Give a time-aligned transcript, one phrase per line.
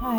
[0.00, 0.18] 太